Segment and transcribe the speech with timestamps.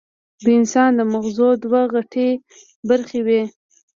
[0.43, 2.29] د انسان د مزغو دوه غټې
[2.89, 3.41] برخې وي